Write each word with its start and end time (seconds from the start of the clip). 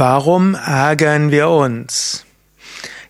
Warum 0.00 0.54
ärgern 0.54 1.30
wir 1.30 1.50
uns? 1.50 2.24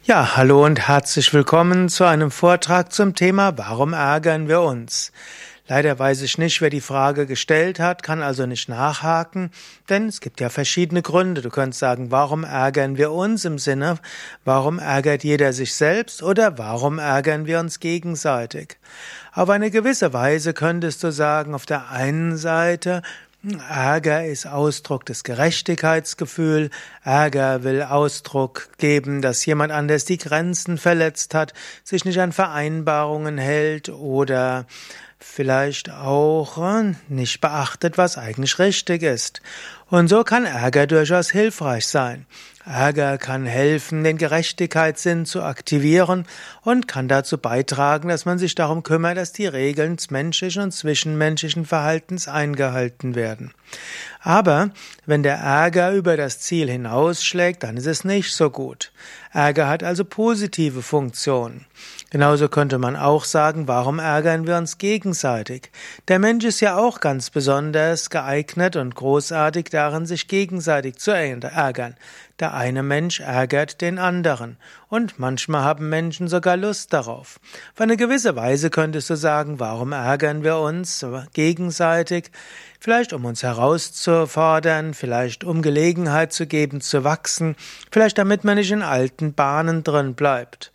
Ja, 0.02 0.34
hallo 0.34 0.64
und 0.64 0.88
herzlich 0.88 1.32
willkommen 1.32 1.88
zu 1.88 2.02
einem 2.02 2.32
Vortrag 2.32 2.92
zum 2.92 3.14
Thema 3.14 3.56
Warum 3.56 3.92
ärgern 3.92 4.48
wir 4.48 4.62
uns? 4.62 5.12
Leider 5.68 5.96
weiß 5.96 6.22
ich 6.22 6.36
nicht, 6.36 6.60
wer 6.60 6.68
die 6.68 6.80
Frage 6.80 7.26
gestellt 7.26 7.78
hat, 7.78 8.02
kann 8.02 8.22
also 8.22 8.44
nicht 8.44 8.68
nachhaken, 8.68 9.52
denn 9.88 10.08
es 10.08 10.20
gibt 10.20 10.40
ja 10.40 10.48
verschiedene 10.48 11.00
Gründe. 11.00 11.42
Du 11.42 11.50
könntest 11.50 11.78
sagen, 11.78 12.10
warum 12.10 12.42
ärgern 12.42 12.98
wir 12.98 13.12
uns 13.12 13.44
im 13.44 13.60
Sinne, 13.60 13.98
warum 14.44 14.80
ärgert 14.80 15.22
jeder 15.22 15.52
sich 15.52 15.76
selbst 15.76 16.24
oder 16.24 16.58
warum 16.58 16.98
ärgern 16.98 17.46
wir 17.46 17.60
uns 17.60 17.78
gegenseitig? 17.78 18.78
Auf 19.32 19.48
eine 19.48 19.70
gewisse 19.70 20.12
Weise 20.12 20.54
könntest 20.54 21.04
du 21.04 21.12
sagen, 21.12 21.54
auf 21.54 21.66
der 21.66 21.92
einen 21.92 22.36
Seite, 22.36 23.02
Ärger 23.42 24.26
ist 24.26 24.46
Ausdruck 24.46 25.06
des 25.06 25.24
Gerechtigkeitsgefühl. 25.24 26.68
Ärger 27.02 27.64
will 27.64 27.82
Ausdruck 27.82 28.68
geben, 28.76 29.22
dass 29.22 29.46
jemand 29.46 29.72
anders 29.72 30.04
die 30.04 30.18
Grenzen 30.18 30.76
verletzt 30.76 31.32
hat, 31.32 31.54
sich 31.82 32.04
nicht 32.04 32.20
an 32.20 32.32
Vereinbarungen 32.32 33.38
hält 33.38 33.88
oder 33.88 34.66
vielleicht 35.20 35.90
auch 35.90 36.58
äh, 36.58 36.94
nicht 37.08 37.40
beachtet, 37.40 37.98
was 37.98 38.18
eigentlich 38.18 38.58
richtig 38.58 39.02
ist. 39.02 39.40
Und 39.88 40.08
so 40.08 40.24
kann 40.24 40.44
Ärger 40.44 40.86
durchaus 40.86 41.30
hilfreich 41.30 41.86
sein. 41.86 42.26
Ärger 42.64 43.18
kann 43.18 43.46
helfen, 43.46 44.04
den 44.04 44.18
Gerechtigkeitssinn 44.18 45.26
zu 45.26 45.42
aktivieren 45.42 46.26
und 46.62 46.86
kann 46.86 47.08
dazu 47.08 47.38
beitragen, 47.38 48.08
dass 48.08 48.26
man 48.26 48.38
sich 48.38 48.54
darum 48.54 48.82
kümmert, 48.82 49.16
dass 49.16 49.32
die 49.32 49.46
Regeln 49.46 49.96
des 49.96 50.10
menschlichen 50.10 50.62
und 50.62 50.72
zwischenmenschlichen 50.72 51.64
Verhaltens 51.64 52.28
eingehalten 52.28 53.14
werden. 53.14 53.52
Aber 54.20 54.70
wenn 55.06 55.22
der 55.22 55.36
Ärger 55.36 55.92
über 55.92 56.16
das 56.16 56.38
Ziel 56.40 56.70
hinausschlägt, 56.70 57.62
dann 57.62 57.76
ist 57.76 57.86
es 57.86 58.04
nicht 58.04 58.34
so 58.34 58.50
gut. 58.50 58.92
Ärger 59.32 59.68
hat 59.68 59.82
also 59.82 60.04
positive 60.04 60.82
Funktionen. 60.82 61.66
Genauso 62.10 62.48
könnte 62.48 62.78
man 62.78 62.94
auch 62.94 63.24
sagen, 63.24 63.68
warum 63.68 63.98
ärgern 63.98 64.46
wir 64.46 64.56
uns 64.56 64.78
gegenseitig? 65.10 65.72
Der 66.06 66.20
Mensch 66.20 66.44
ist 66.44 66.60
ja 66.60 66.76
auch 66.76 67.00
ganz 67.00 67.30
besonders 67.30 68.10
geeignet 68.10 68.76
und 68.76 68.94
großartig 68.94 69.66
darin, 69.70 70.06
sich 70.06 70.28
gegenseitig 70.28 70.98
zu 70.98 71.10
ärgern. 71.10 71.96
Der 72.38 72.54
eine 72.54 72.84
Mensch 72.84 73.18
ärgert 73.18 73.80
den 73.80 73.98
anderen. 73.98 74.56
Und 74.88 75.18
manchmal 75.18 75.64
haben 75.64 75.88
Menschen 75.88 76.28
sogar 76.28 76.56
Lust 76.56 76.92
darauf. 76.92 77.40
Auf 77.74 77.80
eine 77.80 77.96
gewisse 77.96 78.36
Weise 78.36 78.70
könntest 78.70 79.10
du 79.10 79.16
sagen, 79.16 79.58
warum 79.58 79.90
ärgern 79.90 80.44
wir 80.44 80.58
uns 80.58 81.04
gegenseitig? 81.32 82.30
Vielleicht 82.78 83.12
um 83.12 83.24
uns 83.24 83.42
herauszufordern, 83.42 84.94
vielleicht 84.94 85.42
um 85.42 85.60
Gelegenheit 85.60 86.32
zu 86.32 86.46
geben, 86.46 86.80
zu 86.80 87.02
wachsen, 87.02 87.56
vielleicht 87.90 88.16
damit 88.16 88.44
man 88.44 88.56
nicht 88.56 88.70
in 88.70 88.82
alten 88.82 89.34
Bahnen 89.34 89.82
drin 89.82 90.14
bleibt. 90.14 90.72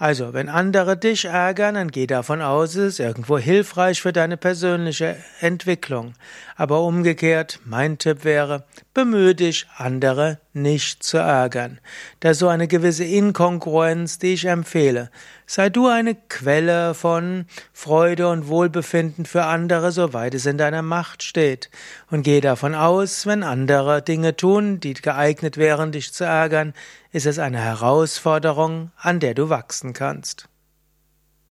Also, 0.00 0.32
wenn 0.32 0.48
andere 0.48 0.96
dich 0.96 1.26
ärgern, 1.26 1.74
dann 1.74 1.90
geh 1.90 2.06
davon 2.06 2.40
aus, 2.40 2.70
es 2.70 2.94
ist 2.94 3.00
irgendwo 3.00 3.36
hilfreich 3.38 4.00
für 4.00 4.14
deine 4.14 4.38
persönliche 4.38 5.18
Entwicklung. 5.40 6.14
Aber 6.56 6.80
umgekehrt, 6.80 7.60
mein 7.66 7.98
Tipp 7.98 8.24
wäre, 8.24 8.64
bemühe 8.94 9.34
dich, 9.34 9.66
andere 9.76 10.38
nicht 10.52 11.02
zu 11.02 11.18
ärgern. 11.18 11.80
Ist 12.22 12.38
so 12.38 12.48
eine 12.48 12.68
gewisse 12.68 13.04
Inkongruenz, 13.04 14.18
die 14.18 14.34
ich 14.34 14.44
empfehle. 14.46 15.10
Sei 15.46 15.68
du 15.68 15.86
eine 15.86 16.14
Quelle 16.14 16.94
von 16.94 17.46
Freude 17.72 18.28
und 18.28 18.48
Wohlbefinden 18.48 19.26
für 19.26 19.44
andere, 19.44 19.92
soweit 19.92 20.34
es 20.34 20.46
in 20.46 20.58
deiner 20.58 20.82
Macht 20.82 21.22
steht. 21.22 21.70
Und 22.10 22.22
geh 22.22 22.40
davon 22.40 22.74
aus, 22.74 23.26
wenn 23.26 23.42
andere 23.42 24.02
Dinge 24.02 24.36
tun, 24.36 24.80
die 24.80 24.94
geeignet 24.94 25.56
wären, 25.56 25.92
dich 25.92 26.12
zu 26.12 26.24
ärgern, 26.24 26.74
ist 27.12 27.26
es 27.26 27.38
eine 27.38 27.58
Herausforderung, 27.58 28.90
an 28.96 29.20
der 29.20 29.34
du 29.34 29.48
wachsen 29.48 29.92
kannst. 29.92 30.48